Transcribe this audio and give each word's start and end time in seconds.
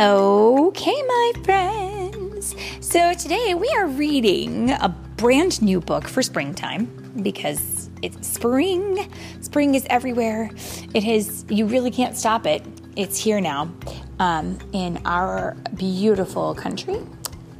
Okay, 0.00 1.02
my 1.02 1.32
friends. 1.44 2.56
So 2.80 3.12
today 3.12 3.52
we 3.52 3.68
are 3.76 3.86
reading 3.86 4.70
a 4.70 4.88
brand 5.18 5.60
new 5.60 5.78
book 5.78 6.08
for 6.08 6.22
springtime 6.22 6.86
because 7.22 7.90
it's 8.00 8.26
spring. 8.26 9.12
Spring 9.42 9.74
is 9.74 9.86
everywhere. 9.90 10.48
It 10.94 11.04
is, 11.04 11.44
you 11.50 11.66
really 11.66 11.90
can't 11.90 12.16
stop 12.16 12.46
it. 12.46 12.64
It's 12.96 13.22
here 13.22 13.42
now 13.42 13.70
um, 14.18 14.58
in 14.72 15.02
our 15.04 15.54
beautiful 15.76 16.54
country. 16.54 16.96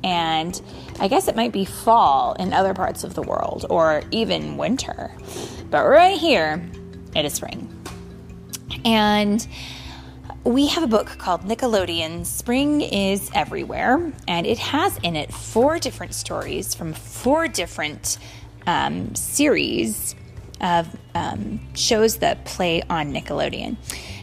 And 0.02 0.58
I 0.98 1.08
guess 1.08 1.28
it 1.28 1.36
might 1.36 1.52
be 1.52 1.66
fall 1.66 2.32
in 2.38 2.54
other 2.54 2.72
parts 2.72 3.04
of 3.04 3.12
the 3.12 3.22
world 3.22 3.66
or 3.68 4.02
even 4.12 4.56
winter. 4.56 5.14
But 5.68 5.86
right 5.86 6.18
here, 6.18 6.66
it 7.14 7.26
is 7.26 7.34
spring. 7.34 7.68
And 8.86 9.46
we 10.44 10.68
have 10.68 10.82
a 10.82 10.86
book 10.86 11.18
called 11.18 11.42
Nickelodeon 11.42 12.24
Spring 12.24 12.80
is 12.80 13.30
Everywhere, 13.34 14.12
and 14.26 14.46
it 14.46 14.58
has 14.58 14.96
in 15.02 15.14
it 15.14 15.32
four 15.32 15.78
different 15.78 16.14
stories 16.14 16.74
from 16.74 16.94
four 16.94 17.46
different 17.46 18.16
um, 18.66 19.14
series 19.14 20.14
of 20.62 20.88
um, 21.14 21.60
shows 21.74 22.18
that 22.18 22.46
play 22.46 22.82
on 22.88 23.12
Nickelodeon. 23.12 23.76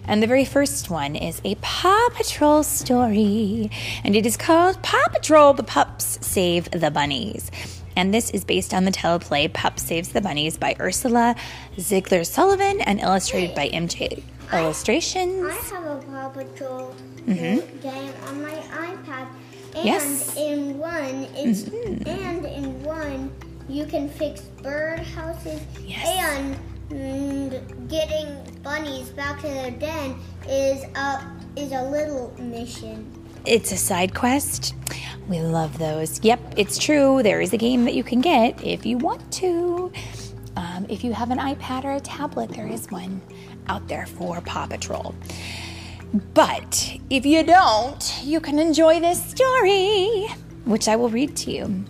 And 0.06 0.24
the 0.24 0.28
very 0.28 0.46
first 0.46 0.90
one 0.90 1.16
is 1.16 1.40
a 1.44 1.54
Paw 1.56 2.10
Patrol 2.16 2.64
story, 2.64 3.70
and 4.04 4.16
it 4.16 4.26
is 4.26 4.38
called 4.38 4.82
Paw 4.82 5.08
Patrol 5.12 5.54
The 5.54 5.64
Pups 5.64 6.26
Save 6.26 6.72
the 6.72 6.90
Bunnies. 6.90 7.52
And 7.96 8.12
this 8.12 8.32
is 8.32 8.44
based 8.44 8.74
on 8.74 8.86
the 8.86 8.92
teleplay 8.92 9.52
Pup 9.54 9.80
Saves 9.80 10.10
the 10.10 10.22
Bunnies 10.22 10.58
by 10.58 10.76
Ursula 10.80 11.36
Ziegler 11.80 12.24
Sullivan 12.24 12.82
and 12.82 13.00
illustrated 13.00 13.54
by 13.56 13.70
MJ 13.70 14.24
Illustrations. 14.54 15.46
I 15.46 15.76
have 15.76 15.86
a 15.86 15.96
Paw 16.10 16.30
Patrol 16.30 16.96
game 17.26 18.14
on 18.28 18.42
my 18.42 18.52
iPad, 18.52 19.28
and 19.76 19.86
Yes. 19.86 20.36
in 20.38 20.78
one, 20.78 21.28
it's 21.36 21.64
and 22.08 22.46
in 22.46 22.84
one 22.84 23.32
you 23.68 23.86
can 23.86 24.08
fix 24.10 24.42
bird 24.64 25.00
houses, 25.00 25.60
Yes. 25.86 26.06
and 26.30 26.58
mm, 26.90 27.90
getting 27.90 28.28
bunnies 28.64 29.10
back 29.10 29.42
to 29.42 29.48
their 29.48 29.72
den 29.72 30.16
is 30.48 30.84
a 30.96 31.24
is 31.58 31.72
a 31.74 31.84
little 31.90 32.34
mission. 32.40 33.12
It's 33.46 33.72
a 33.72 33.78
side 33.78 34.14
quest. 34.16 34.74
We 35.28 35.40
love 35.42 35.78
those. 35.78 36.24
Yep, 36.24 36.54
it's 36.56 36.78
true. 36.78 37.22
There 37.24 37.42
is 37.42 37.52
a 37.52 37.58
game 37.58 37.84
that 37.86 37.94
you 37.96 38.04
can 38.04 38.22
get 38.22 38.64
if 38.64 38.86
you 38.86 38.98
want 38.98 39.30
to. 39.34 39.92
Um, 40.56 40.86
if 40.90 41.04
you 41.04 41.14
have 41.14 41.30
an 41.32 41.38
iPad 41.38 41.84
or 41.84 41.92
a 41.92 42.00
tablet, 42.00 42.50
there 42.52 42.68
is 42.68 42.90
one 42.90 43.22
out 43.70 43.88
there 43.88 44.06
for 44.06 44.42
Paw 44.42 44.68
Patrol. 44.68 45.16
But 46.34 46.98
if 47.10 47.26
you 47.26 47.44
don't, 47.44 48.22
you 48.24 48.40
can 48.40 48.60
enjoy 48.60 49.00
this 49.00 49.22
story, 49.24 50.28
which 50.66 50.88
I 50.88 50.96
will 50.96 51.10
read 51.10 51.36
to 51.38 51.52
you. 51.52 51.86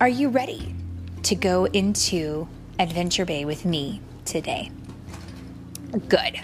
Are 0.00 0.08
you 0.08 0.28
ready 0.28 0.74
to 1.22 1.34
go 1.34 1.66
into 1.66 2.48
Adventure 2.78 3.24
Bay 3.24 3.44
with 3.44 3.64
me 3.64 4.00
today? 4.24 4.70
Good. 6.08 6.40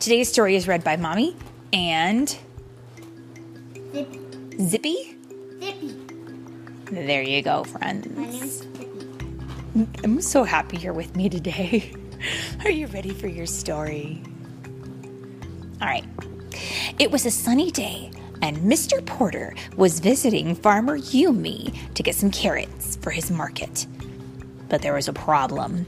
Today's 0.00 0.28
story 0.30 0.56
is 0.56 0.66
read 0.66 0.82
by 0.82 0.96
Mommy 0.96 1.36
and 1.72 2.28
Zip, 3.92 4.08
Zippy. 4.60 5.16
Zippy. 5.60 5.96
There 6.90 7.22
you 7.22 7.42
go, 7.42 7.64
friends. 7.64 8.58
Zippy. 8.58 8.86
I'm 10.02 10.20
so 10.20 10.44
happy 10.44 10.78
you're 10.78 10.92
with 10.92 11.14
me 11.14 11.28
today. 11.28 11.94
Are 12.66 12.70
you 12.70 12.88
ready 12.88 13.10
for 13.10 13.28
your 13.28 13.46
story? 13.46 14.20
All 15.80 15.86
right. 15.86 16.04
It 16.98 17.12
was 17.12 17.24
a 17.24 17.30
sunny 17.30 17.70
day, 17.70 18.10
and 18.42 18.56
Mr. 18.56 19.06
Porter 19.06 19.54
was 19.76 20.00
visiting 20.00 20.56
Farmer 20.56 20.98
Yumi 20.98 21.94
to 21.94 22.02
get 22.02 22.16
some 22.16 22.32
carrots 22.32 22.96
for 22.96 23.10
his 23.10 23.30
market. 23.30 23.86
But 24.68 24.82
there 24.82 24.94
was 24.94 25.06
a 25.06 25.12
problem. 25.12 25.86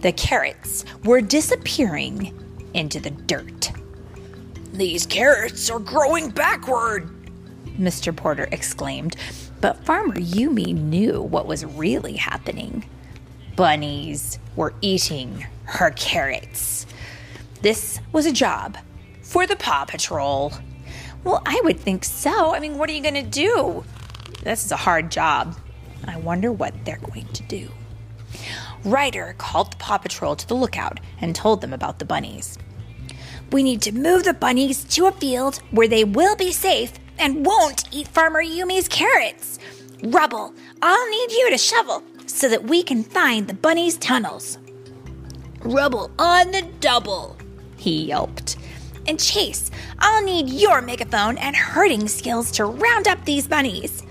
The 0.00 0.10
carrots 0.10 0.84
were 1.04 1.20
disappearing 1.20 2.36
into 2.74 2.98
the 2.98 3.10
dirt. 3.10 3.70
These 4.72 5.06
carrots 5.06 5.70
are 5.70 5.78
growing 5.78 6.30
backward, 6.30 7.08
Mr. 7.78 8.14
Porter 8.14 8.48
exclaimed. 8.50 9.14
But 9.60 9.84
Farmer 9.84 10.16
Yumi 10.16 10.74
knew 10.74 11.22
what 11.22 11.46
was 11.46 11.64
really 11.64 12.14
happening. 12.14 12.84
Bunnies 13.58 14.38
were 14.54 14.72
eating 14.82 15.44
her 15.64 15.90
carrots. 15.90 16.86
This 17.60 17.98
was 18.12 18.24
a 18.24 18.30
job 18.30 18.78
for 19.20 19.48
the 19.48 19.56
Paw 19.56 19.84
Patrol. 19.84 20.52
Well, 21.24 21.42
I 21.44 21.60
would 21.64 21.80
think 21.80 22.04
so. 22.04 22.54
I 22.54 22.60
mean, 22.60 22.78
what 22.78 22.88
are 22.88 22.92
you 22.92 23.02
going 23.02 23.14
to 23.14 23.22
do? 23.22 23.82
This 24.44 24.64
is 24.64 24.70
a 24.70 24.76
hard 24.76 25.10
job. 25.10 25.56
I 26.06 26.18
wonder 26.18 26.52
what 26.52 26.72
they're 26.84 27.00
going 27.00 27.26
to 27.26 27.42
do. 27.42 27.72
Ryder 28.84 29.34
called 29.38 29.72
the 29.72 29.78
Paw 29.78 29.98
Patrol 29.98 30.36
to 30.36 30.46
the 30.46 30.54
lookout 30.54 31.00
and 31.20 31.34
told 31.34 31.60
them 31.60 31.72
about 31.72 31.98
the 31.98 32.04
bunnies. 32.04 32.58
We 33.50 33.64
need 33.64 33.82
to 33.82 33.92
move 33.92 34.22
the 34.22 34.34
bunnies 34.34 34.84
to 34.84 35.06
a 35.06 35.10
field 35.10 35.56
where 35.72 35.88
they 35.88 36.04
will 36.04 36.36
be 36.36 36.52
safe 36.52 36.92
and 37.18 37.44
won't 37.44 37.92
eat 37.92 38.06
Farmer 38.06 38.40
Yumi's 38.40 38.86
carrots. 38.86 39.58
Rubble, 40.04 40.54
I'll 40.80 41.10
need 41.10 41.32
you 41.32 41.50
to 41.50 41.58
shovel 41.58 42.04
so 42.28 42.48
that 42.48 42.64
we 42.64 42.82
can 42.82 43.02
find 43.02 43.48
the 43.48 43.54
bunnies' 43.54 43.96
tunnels. 43.98 44.58
Rubble 45.60 46.10
on 46.18 46.50
the 46.50 46.62
double, 46.80 47.36
he 47.76 48.04
yelped. 48.04 48.56
And 49.06 49.18
Chase, 49.18 49.70
I'll 49.98 50.22
need 50.22 50.48
your 50.48 50.80
megaphone 50.82 51.38
and 51.38 51.56
herding 51.56 52.06
skills 52.08 52.50
to 52.52 52.66
round 52.66 53.08
up 53.08 53.24
these 53.24 53.48
bunnies. 53.48 54.02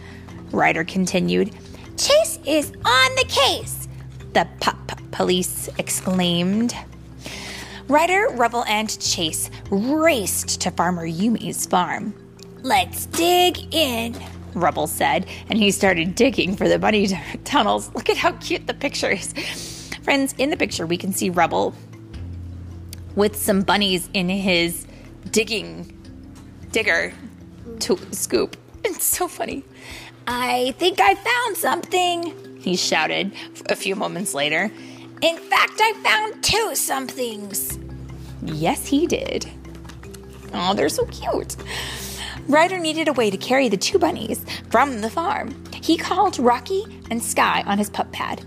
Ryder 0.51 0.83
continued. 0.83 1.55
Chase 1.97 2.39
is 2.45 2.71
on 2.85 3.15
the 3.15 3.25
case, 3.27 3.87
the 4.33 4.47
pup 4.59 4.77
police 5.11 5.67
exclaimed. 5.79 6.75
Ryder, 7.87 8.27
Rubble, 8.33 8.65
and 8.65 8.99
Chase 8.99 9.49
raced 9.71 10.61
to 10.61 10.71
Farmer 10.71 11.05
Yumi's 11.05 11.65
farm. 11.65 12.13
Let's 12.61 13.05
dig 13.07 13.73
in, 13.73 14.15
Rubble 14.53 14.87
said, 14.87 15.27
and 15.49 15.57
he 15.59 15.71
started 15.71 16.15
digging 16.15 16.55
for 16.55 16.67
the 16.67 16.79
bunny 16.79 17.07
t- 17.07 17.17
tunnels. 17.43 17.93
Look 17.93 18.09
at 18.09 18.17
how 18.17 18.31
cute 18.33 18.67
the 18.67 18.73
picture 18.73 19.11
is. 19.11 19.33
Friends, 20.03 20.33
in 20.37 20.49
the 20.49 20.57
picture, 20.57 20.85
we 20.85 20.97
can 20.97 21.11
see 21.13 21.29
Rubble 21.29 21.73
with 23.15 23.35
some 23.35 23.61
bunnies 23.61 24.09
in 24.13 24.29
his 24.29 24.85
digging 25.31 25.93
digger 26.71 27.13
to 27.79 27.97
scoop. 28.11 28.55
It's 28.83 29.03
so 29.03 29.27
funny. 29.27 29.63
I 30.27 30.73
think 30.77 30.99
I 30.99 31.15
found 31.15 31.57
something, 31.57 32.59
he 32.61 32.75
shouted 32.75 33.31
a 33.69 33.75
few 33.75 33.95
moments 33.95 34.33
later. 34.33 34.71
In 35.21 35.37
fact, 35.37 35.79
I 35.79 35.93
found 36.03 36.43
two 36.43 36.75
somethings. 36.75 37.79
Yes, 38.43 38.85
he 38.85 39.07
did. 39.07 39.49
Oh, 40.53 40.73
they're 40.73 40.89
so 40.89 41.05
cute. 41.05 41.55
Ryder 42.47 42.79
needed 42.79 43.09
a 43.09 43.13
way 43.13 43.29
to 43.29 43.37
carry 43.37 43.67
the 43.67 43.77
two 43.77 43.99
bunnies 43.99 44.45
from 44.69 45.01
the 45.01 45.09
farm. 45.09 45.63
He 45.81 45.97
called 45.97 46.39
Rocky 46.39 46.83
and 47.11 47.21
Skye 47.21 47.63
on 47.65 47.77
his 47.77 47.89
pup 47.89 48.11
pad. 48.11 48.43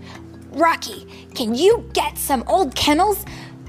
Rocky, 0.51 1.05
can 1.35 1.53
you 1.53 1.89
get 1.93 2.17
some 2.17 2.43
old 2.47 2.75
kennels 2.75 3.23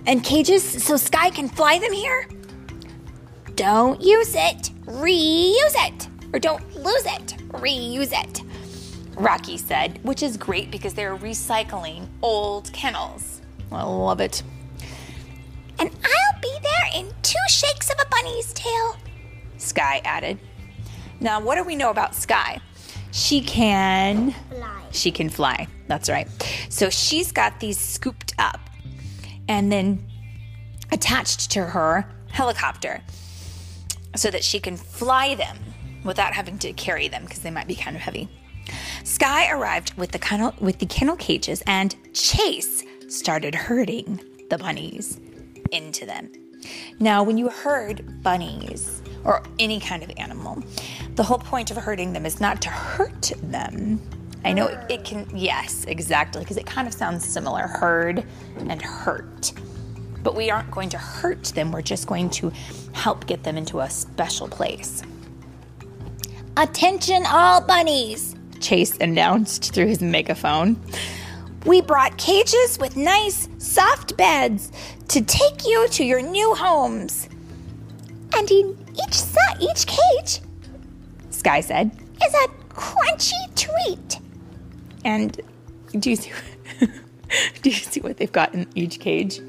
and 0.07 0.25
cages 0.25 0.83
so 0.83 0.97
Skye 0.97 1.31
can 1.31 1.49
fly 1.49 1.79
them 1.79 1.93
here? 1.93 2.29
Don't 3.57 4.01
use 4.01 4.35
it, 4.35 4.71
reuse 4.87 5.77
it. 5.87 6.09
Or 6.33 6.39
don't 6.39 6.65
lose 6.75 7.05
it, 7.05 7.37
reuse 7.51 8.13
it. 8.13 8.41
Rocky 9.17 9.59
said, 9.59 10.03
which 10.03 10.23
is 10.23 10.39
great 10.39 10.71
because 10.71 10.95
they're 10.95 11.17
recycling 11.17 12.07
old 12.23 12.73
kennels. 12.73 13.43
I 13.71 13.83
love 13.83 14.21
it. 14.21 14.43
And 15.79 15.91
I'll 15.91 16.41
be 16.41 16.57
there 16.63 17.01
in 17.01 17.13
two 17.23 17.37
shakes 17.49 17.91
of 17.91 17.97
a 18.01 18.09
bunny's 18.09 18.53
tail, 18.55 18.97
Skye 19.63 20.01
added. 20.05 20.39
Now, 21.21 21.41
what 21.41 21.57
do 21.57 21.65
we 21.65 21.77
know 21.77 21.91
about 21.91 22.15
Skye? 22.15 22.61
She 23.13 23.41
can 23.41 24.33
Fly. 24.51 24.83
she 24.91 25.11
can 25.11 25.29
fly. 25.29 25.69
That's 25.87 26.09
right. 26.09 26.29
So 26.69 26.89
she's 26.91 27.31
got 27.31 27.61
these 27.61 27.79
scooped 27.79 28.35
up 28.39 28.61
and 29.49 29.71
then 29.71 30.05
attached 30.91 31.51
to 31.53 31.65
her 31.65 32.07
helicopter 32.31 33.03
so 34.17 34.31
that 34.31 34.43
she 34.43 34.59
can 34.61 34.77
fly 34.77 35.35
them 35.35 35.59
without 36.05 36.33
having 36.33 36.59
to 36.59 36.73
carry 36.73 37.09
them 37.09 37.25
because 37.25 37.41
they 37.41 37.51
might 37.51 37.69
be 37.69 37.75
kind 37.75 37.97
of 37.97 38.03
heavy. 38.03 38.29
Skye 39.05 39.51
arrived 39.51 39.95
with 39.95 40.13
the 40.13 40.19
kennel 40.19 40.55
with 40.61 40.79
the 40.79 40.87
kennel 40.87 41.17
cages 41.17 41.63
and 41.67 41.95
Chase 42.15 42.83
started 43.09 43.55
herding 43.55 44.21
the 44.49 44.57
bunnies 44.57 45.21
into 45.71 46.07
them. 46.07 46.31
Now, 46.99 47.23
when 47.23 47.37
you 47.39 47.49
herd 47.49 48.23
bunnies 48.23 49.02
or 49.25 49.43
any 49.59 49.81
kind 49.81 50.03
of 50.03 50.11
animal, 50.17 50.63
the 51.15 51.23
whole 51.23 51.39
point 51.39 51.71
of 51.71 51.77
hurting 51.77 52.13
them 52.13 52.27
is 52.27 52.41
not 52.41 52.63
to 52.63 52.69
hurt 52.69 53.33
them. 53.43 54.01
I 54.45 54.53
know 54.53 54.67
it, 54.67 54.79
it 54.91 55.05
can, 55.05 55.27
yes, 55.35 55.85
exactly, 55.85 56.43
because 56.43 56.57
it 56.57 56.67
kind 56.67 56.89
of 56.89 56.95
sounds 56.95 57.25
similar 57.25 57.67
herd 57.67 58.25
and 58.59 58.83
hurt. 58.83 59.53
But 60.23 60.35
we 60.35 60.51
aren't 60.51 60.71
going 60.71 60.89
to 60.91 60.99
hurt 60.99 61.45
them, 61.45 61.73
we're 61.73 61.83
just 61.83 62.07
going 62.07 62.31
to 62.31 62.53
help 62.93 63.27
get 63.27 63.45
them 63.45 63.57
into 63.57 63.81
a 63.81 63.91
special 63.91 64.49
place. 64.49 65.03
Attention, 66.57 67.25
all 67.27 67.61
bunnies, 67.61 68.37
Chase 68.61 68.97
announced 68.99 69.75
through 69.75 69.87
his 69.87 70.01
megaphone. 70.01 70.81
We 71.67 71.81
brought 71.81 72.17
cages 72.17 72.79
with 72.81 72.97
nice, 72.97 73.49
soft 73.59 74.17
beds 74.17 74.73
to 75.09 75.21
take 75.23 75.67
you 75.67 75.89
to 75.89 76.05
your 76.05 76.23
new 76.23 76.55
homes. 76.55 77.29
And 78.35 78.51
in 78.51 78.82
each, 78.95 79.23
each 79.61 79.87
cage, 79.87 80.41
Skye 81.31 81.61
said, 81.61 81.91
is 82.25 82.35
a 82.35 82.49
crunchy 82.71 83.55
treat. 83.55 84.19
And 85.05 85.41
do 85.99 86.11
you 86.11 86.17
see? 86.17 86.33
do 87.63 87.71
you 87.71 87.77
see 87.77 88.01
what 88.01 88.17
they've 88.17 88.33
got 88.33 88.55
in 88.55 88.67
each 88.75 89.01
cage? 89.01 89.41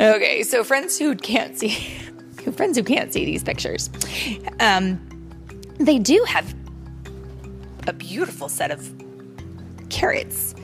Okay, 0.00 0.42
so 0.42 0.64
friends 0.64 0.98
who 0.98 1.14
can't 1.14 1.56
see, 1.56 1.70
friends 2.56 2.76
who 2.76 2.82
can't 2.82 3.12
see 3.12 3.24
these 3.24 3.44
pictures, 3.44 3.90
um, 4.60 5.00
they 5.78 5.98
do 5.98 6.24
have 6.26 6.54
a 7.86 7.92
beautiful 7.92 8.48
set 8.48 8.70
of 8.70 8.92
carrots 9.90 10.54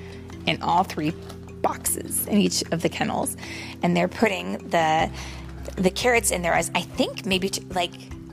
in 0.47 0.61
all 0.63 0.83
three 0.83 1.13
boxes 1.63 2.27
in 2.27 2.39
each 2.39 2.63
of 2.73 2.83
the 2.83 2.89
kennels, 2.89 3.37
and 3.83 3.97
they're 3.97 4.09
putting 4.09 4.59
the 4.71 5.11
the 5.81 5.91
carrots 5.91 6.31
in 6.31 6.43
there 6.43 6.53
as 6.53 6.71
I 6.75 6.83
think 6.83 7.25
maybe 7.25 7.49
to, 7.49 7.65
like 7.73 7.93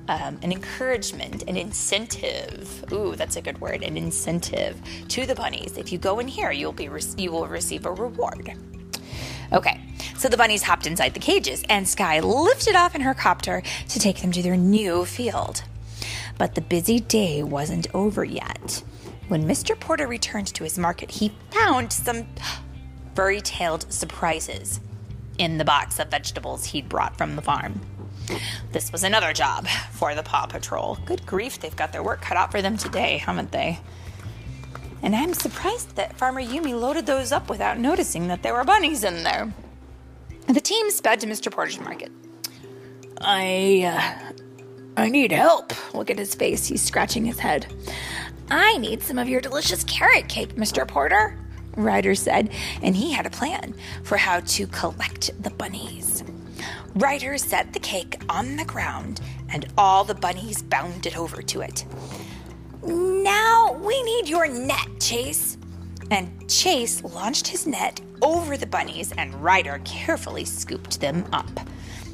um, 0.09 0.37
an 0.41 0.51
encouragement, 0.51 1.43
an 1.43 1.55
incentive. 1.55 2.83
Ooh, 2.91 3.15
that's 3.15 3.37
a 3.37 3.41
good 3.41 3.59
word. 3.61 3.83
An 3.83 3.97
incentive 3.97 4.79
to 5.09 5.25
the 5.25 5.35
bunnies. 5.35 5.77
If 5.77 5.91
you 5.91 5.97
go 5.97 6.19
in 6.19 6.27
here, 6.27 6.51
you'll 6.51 6.73
be 6.73 6.89
re- 6.89 7.01
you 7.17 7.31
will 7.31 7.47
receive 7.47 7.85
a 7.85 7.91
reward. 7.91 8.53
Okay, 9.53 9.79
so 10.17 10.27
the 10.27 10.35
bunnies 10.35 10.63
hopped 10.63 10.85
inside 10.85 11.13
the 11.13 11.21
cages, 11.21 11.63
and 11.69 11.87
Skye 11.87 12.19
lifted 12.19 12.75
off 12.75 12.95
in 12.95 13.01
her 13.01 13.13
copter 13.13 13.63
to 13.87 13.99
take 13.99 14.21
them 14.21 14.31
to 14.33 14.41
their 14.41 14.57
new 14.57 15.05
field. 15.05 15.63
But 16.37 16.55
the 16.55 16.61
busy 16.61 16.99
day 16.99 17.43
wasn't 17.43 17.87
over 17.93 18.25
yet. 18.25 18.83
When 19.29 19.45
Mr. 19.45 19.79
Porter 19.79 20.07
returned 20.07 20.47
to 20.47 20.65
his 20.65 20.77
market, 20.77 21.11
he 21.11 21.33
found 21.51 21.93
some 21.93 22.27
furry 23.15 23.39
tailed 23.39 23.91
surprises 23.91 24.81
in 25.37 25.57
the 25.57 25.65
box 25.65 25.99
of 25.99 26.09
vegetables 26.09 26.65
he'd 26.65 26.89
brought 26.89 27.17
from 27.17 27.35
the 27.35 27.41
farm. 27.41 27.81
This 28.71 28.91
was 28.91 29.03
another 29.03 29.33
job 29.33 29.67
for 29.91 30.13
the 30.13 30.23
Paw 30.23 30.45
Patrol. 30.47 30.97
Good 31.05 31.25
grief, 31.25 31.59
they've 31.59 31.75
got 31.75 31.91
their 31.91 32.03
work 32.03 32.21
cut 32.21 32.37
out 32.37 32.51
for 32.51 32.61
them 32.61 32.77
today, 32.77 33.17
haven't 33.17 33.51
they? 33.51 33.79
And 35.01 35.15
I'm 35.15 35.33
surprised 35.33 35.95
that 35.95 36.17
Farmer 36.17 36.41
Yumi 36.41 36.77
loaded 36.79 37.05
those 37.05 37.31
up 37.31 37.49
without 37.49 37.77
noticing 37.77 38.27
that 38.27 38.43
there 38.43 38.53
were 38.53 38.63
bunnies 38.63 39.03
in 39.03 39.23
there. 39.23 39.53
The 40.47 40.59
team 40.59 40.89
sped 40.89 41.19
to 41.21 41.27
Mr. 41.27 41.51
Porter's 41.51 41.79
market. 41.79 42.11
I, 43.19 43.83
uh, 43.85 44.33
I 44.97 45.09
need 45.09 45.31
help. 45.31 45.73
Look 45.93 46.09
at 46.09 46.17
his 46.17 46.33
face. 46.35 46.65
He's 46.65 46.81
scratching 46.81 47.25
his 47.25 47.39
head. 47.39 47.67
I 48.49 48.77
need 48.77 49.03
some 49.03 49.17
of 49.17 49.27
your 49.27 49.41
delicious 49.41 49.83
carrot 49.83 50.29
cake, 50.29 50.55
Mr. 50.55 50.87
Porter, 50.87 51.37
Ryder 51.77 52.15
said, 52.15 52.49
and 52.81 52.95
he 52.95 53.13
had 53.13 53.25
a 53.25 53.29
plan 53.29 53.73
for 54.03 54.17
how 54.17 54.41
to 54.41 54.67
collect 54.67 55.31
the 55.41 55.51
bunnies. 55.51 56.23
Ryder 56.95 57.37
set 57.37 57.73
the 57.73 57.79
cake 57.79 58.19
on 58.27 58.57
the 58.57 58.65
ground, 58.65 59.21
and 59.49 59.67
all 59.77 60.03
the 60.03 60.15
bunnies 60.15 60.63
bounded 60.63 61.15
over 61.15 61.41
to 61.43 61.61
it. 61.61 61.85
Now 62.83 63.73
we 63.73 64.01
need 64.03 64.27
your 64.27 64.47
net, 64.47 64.87
Chase. 64.99 65.57
And 66.09 66.49
Chase 66.49 67.03
launched 67.03 67.47
his 67.47 67.67
net 67.67 68.01
over 68.21 68.57
the 68.57 68.65
bunnies, 68.65 69.11
and 69.17 69.35
Ryder 69.35 69.79
carefully 69.85 70.45
scooped 70.45 70.99
them 70.99 71.25
up 71.31 71.59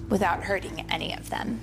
without 0.09 0.43
hurting 0.43 0.85
any 0.91 1.15
of 1.15 1.29
them. 1.29 1.61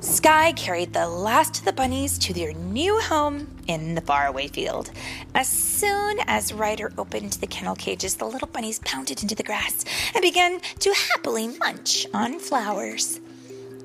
Skye 0.00 0.52
carried 0.52 0.92
the 0.92 1.08
last 1.08 1.58
of 1.58 1.64
the 1.64 1.72
bunnies 1.72 2.18
to 2.18 2.32
their 2.32 2.52
new 2.52 3.00
home 3.00 3.48
in 3.66 3.96
the 3.96 4.00
faraway 4.00 4.46
field. 4.46 4.92
As 5.34 5.48
soon 5.48 6.18
as 6.26 6.52
Ryder 6.52 6.92
opened 6.96 7.32
the 7.34 7.48
kennel 7.48 7.74
cages, 7.74 8.14
the 8.14 8.24
little 8.24 8.46
bunnies 8.46 8.78
pounded 8.80 9.22
into 9.22 9.34
the 9.34 9.42
grass 9.42 9.84
and 10.14 10.22
began 10.22 10.60
to 10.60 10.92
happily 10.92 11.48
munch 11.58 12.06
on 12.14 12.38
flowers. 12.38 13.18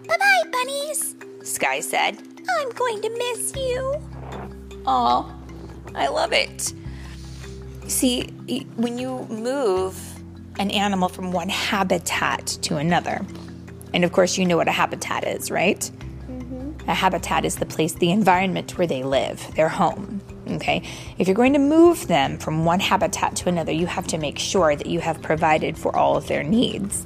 Bye 0.08 0.18
bye, 0.20 0.50
bunnies, 0.52 1.16
Skye 1.42 1.80
said. 1.80 2.22
I'm 2.60 2.70
going 2.72 3.02
to 3.02 3.10
miss 3.10 3.56
you. 3.56 3.96
Aw, 4.86 5.36
I 5.96 6.08
love 6.10 6.32
it. 6.32 6.74
See, 7.88 8.28
when 8.76 9.00
you 9.00 9.26
move 9.30 10.00
an 10.60 10.70
animal 10.70 11.10
from 11.10 11.32
one 11.32 11.50
habitat 11.50 12.46
to 12.62 12.78
another, 12.78 13.26
and 13.94 14.04
of 14.04 14.12
course, 14.12 14.38
you 14.38 14.46
know 14.46 14.58
what 14.58 14.68
a 14.68 14.72
habitat 14.72 15.28
is, 15.28 15.50
right? 15.50 15.90
A 16.88 16.94
habitat 16.94 17.46
is 17.46 17.56
the 17.56 17.66
place, 17.66 17.94
the 17.94 18.12
environment 18.12 18.78
where 18.78 18.88
they 18.88 19.04
live, 19.04 19.54
their 19.56 19.70
home. 19.70 20.22
Okay? 20.48 20.84
If 21.18 21.28
you're 21.28 21.36
going 21.36 21.54
to 21.54 21.60
move 21.60 22.08
them 22.08 22.38
from 22.38 22.66
one 22.66 22.80
habitat 22.80 23.36
to 23.38 23.50
another, 23.50 23.72
you 23.72 23.86
have 23.86 24.08
to 24.08 24.18
make 24.18 24.38
sure 24.38 24.76
that 24.76 24.88
you 24.88 25.00
have 25.00 25.22
provided 25.22 25.78
for 25.78 25.96
all 25.96 26.18
of 26.18 26.28
their 26.28 26.44
needs. 26.44 27.06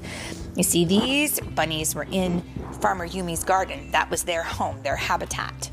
You 0.56 0.63
see, 0.63 0.85
these 0.85 1.39
bunnies 1.39 1.94
were 1.94 2.07
in 2.12 2.41
Farmer 2.81 3.06
Yumi's 3.06 3.44
garden. 3.44 3.91
That 3.91 4.09
was 4.09 4.24
their 4.24 4.41
home, 4.41 4.81
their 4.81 4.95
habitat. 4.95 5.69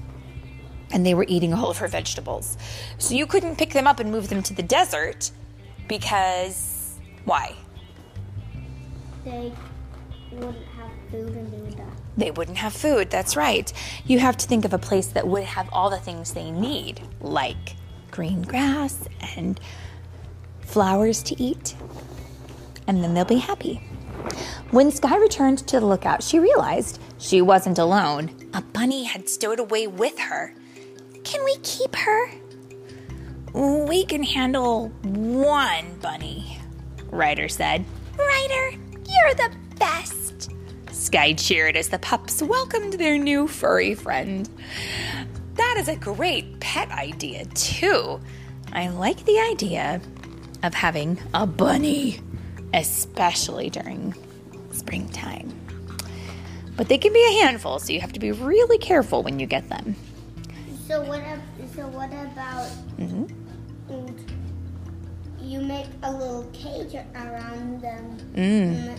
And 0.92 1.06
they 1.06 1.14
were 1.14 1.24
eating 1.26 1.54
all 1.54 1.70
of 1.70 1.78
her 1.78 1.88
vegetables. 1.88 2.58
So 2.98 3.14
you 3.14 3.26
couldn't 3.26 3.56
pick 3.56 3.72
them 3.72 3.86
up 3.86 3.98
and 3.98 4.10
move 4.10 4.28
them 4.28 4.42
to 4.42 4.54
the 4.54 4.62
desert 4.62 5.30
because 5.88 6.98
why? 7.24 7.54
They 9.24 9.52
wouldn't 10.32 10.66
have 10.66 10.90
food 11.10 11.30
and 11.30 11.52
they 11.52 11.58
would 11.58 11.76
die. 11.76 11.84
They 12.16 12.30
wouldn't 12.30 12.58
have 12.58 12.72
food, 12.72 13.10
that's 13.10 13.36
right. 13.36 13.72
You 14.06 14.18
have 14.20 14.36
to 14.38 14.46
think 14.46 14.64
of 14.64 14.72
a 14.72 14.78
place 14.78 15.08
that 15.08 15.26
would 15.26 15.44
have 15.44 15.68
all 15.72 15.90
the 15.90 15.98
things 15.98 16.32
they 16.32 16.50
need, 16.50 17.00
like 17.20 17.76
green 18.10 18.42
grass 18.42 19.08
and 19.36 19.58
flowers 20.60 21.22
to 21.24 21.42
eat. 21.42 21.74
And 22.86 23.02
then 23.02 23.14
they'll 23.14 23.24
be 23.24 23.36
happy. 23.36 23.82
When 24.70 24.90
Skye 24.90 25.16
returned 25.16 25.58
to 25.68 25.80
the 25.80 25.86
lookout, 25.86 26.22
she 26.22 26.38
realized 26.38 27.00
she 27.18 27.42
wasn't 27.42 27.78
alone. 27.78 28.30
A 28.54 28.62
bunny 28.62 29.04
had 29.04 29.28
stowed 29.28 29.60
away 29.60 29.86
with 29.86 30.18
her. 30.18 30.54
Can 31.24 31.44
we 31.44 31.56
keep 31.62 31.94
her? 31.96 32.30
We 33.52 34.04
can 34.04 34.22
handle 34.22 34.88
one 35.04 35.98
bunny, 36.00 36.58
Ryder 37.10 37.48
said. 37.48 37.84
Ryder, 38.18 38.70
you're 38.70 39.34
the 39.34 39.50
best. 39.78 40.50
Skye 40.90 41.32
cheered 41.32 41.76
as 41.76 41.88
the 41.88 41.98
pups 41.98 42.42
welcomed 42.42 42.94
their 42.94 43.18
new 43.18 43.46
furry 43.48 43.94
friend. 43.94 44.48
That 45.54 45.76
is 45.78 45.88
a 45.88 45.96
great 45.96 46.60
pet 46.60 46.90
idea, 46.90 47.44
too. 47.46 48.20
I 48.72 48.88
like 48.88 49.24
the 49.24 49.38
idea 49.38 50.00
of 50.62 50.74
having 50.74 51.18
a 51.32 51.46
bunny 51.46 52.20
especially 52.74 53.70
during 53.70 54.14
springtime. 54.72 55.52
But 56.76 56.88
they 56.88 56.98
can 56.98 57.12
be 57.12 57.24
a 57.24 57.44
handful, 57.44 57.78
so 57.78 57.92
you 57.92 58.00
have 58.00 58.12
to 58.12 58.20
be 58.20 58.32
really 58.32 58.78
careful 58.78 59.22
when 59.22 59.38
you 59.38 59.46
get 59.46 59.68
them. 59.68 59.94
So 60.88 61.02
what? 61.02 61.22
So 61.76 61.86
what 61.88 62.08
about? 62.08 62.68
Mm-hmm. 62.98 63.26
You 65.40 65.60
make 65.60 65.86
a 66.02 66.12
little 66.12 66.50
cage 66.52 66.94
around 67.14 67.80
them, 67.80 68.18
mm. 68.34 68.98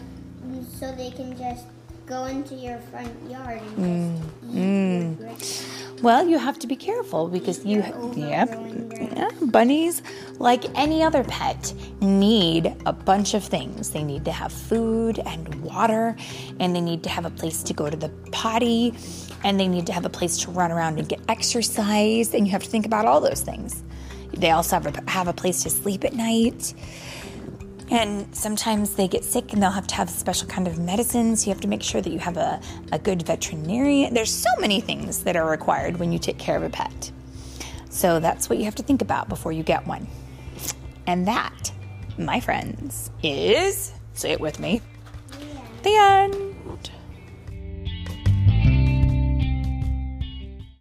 So 0.64 0.92
they 0.94 1.12
can 1.12 1.38
just 1.38 1.66
go 2.06 2.26
into 2.26 2.54
your 2.56 2.78
front 2.92 3.12
yard 3.30 3.62
and 3.78 4.18
just 4.18 4.44
mm. 4.44 4.52
eat 4.52 5.28
mm. 5.28 5.86
Well, 6.02 6.28
you 6.28 6.38
have 6.38 6.60
to 6.60 6.68
be 6.68 6.76
careful 6.76 7.30
because 7.30 7.66
you, 7.66 7.78
yep, 8.16 8.50
yeah, 9.16 9.30
bunnies, 9.42 10.04
like 10.40 10.66
any 10.78 11.02
other 11.02 11.24
pet, 11.24 11.74
need 12.02 12.76
a 12.86 12.94
bunch 12.94 13.34
of 13.34 13.44
things. 13.44 13.92
They 13.92 14.04
need 14.04 14.26
to 14.26 14.32
have 14.32 14.52
food 14.52 15.20
and 15.20 15.56
water, 15.64 16.16
and 16.60 16.76
they 16.76 16.82
need 16.82 17.02
to 17.04 17.10
have 17.10 17.26
a 17.26 17.30
place 17.30 17.64
to 17.64 17.74
go 17.74 17.90
to 17.90 17.96
the 17.96 18.10
potty, 18.32 18.94
and 19.44 19.60
they 19.60 19.70
need 19.70 19.88
to 19.88 19.94
have 19.94 20.06
a 20.06 20.10
place 20.10 20.38
to 20.40 20.52
run 20.52 20.72
around 20.72 21.00
and 21.00 21.08
get 21.08 21.22
exercise. 21.30 22.34
And 22.34 22.46
you 22.46 22.52
have 22.52 22.64
to 22.64 22.70
think 22.70 22.86
about 22.86 23.06
all 23.06 23.22
those 23.22 23.42
things. 23.42 23.82
They 24.34 24.52
also 24.52 24.76
have 24.80 24.86
a, 24.86 25.10
have 25.10 25.30
a 25.30 25.34
place 25.34 25.64
to 25.64 25.70
sleep 25.70 26.04
at 26.04 26.14
night. 26.14 26.74
And 27.92 28.36
sometimes 28.36 28.96
they 28.96 29.08
get 29.08 29.24
sick 29.24 29.54
and 29.54 29.62
they'll 29.62 29.70
have 29.70 29.88
to 29.88 29.96
have 29.96 30.10
special 30.10 30.48
kind 30.48 30.68
of 30.68 30.80
medicines. 30.80 31.46
You 31.46 31.54
have 31.54 31.62
to 31.62 31.68
make 31.68 31.84
sure 31.84 32.02
that 32.02 32.10
you 32.10 32.20
have 32.20 32.38
a, 32.38 32.60
a 32.92 32.98
good 32.98 33.22
veterinarian. 33.22 34.14
There's 34.14 34.34
so 34.34 34.50
many 34.60 34.82
things 34.82 35.24
that 35.24 35.36
are 35.36 35.48
required 35.50 35.98
when 35.98 36.12
you 36.12 36.20
take 36.20 36.40
care 36.40 36.58
of 36.58 36.64
a 36.64 36.70
pet. 36.70 37.12
So 37.90 38.20
that's 38.20 38.50
what 38.50 38.58
you 38.58 38.66
have 38.66 38.76
to 38.76 38.84
think 38.84 39.02
about 39.02 39.30
before 39.30 39.52
you 39.52 39.64
get 39.64 39.86
one. 39.86 40.08
And 41.08 41.28
that, 41.28 41.72
my 42.18 42.40
friends, 42.40 43.12
is 43.22 43.94
say 44.14 44.32
it 44.32 44.40
with 44.40 44.60
me. 44.60 44.82
The 45.84 45.96
end. 45.96 46.55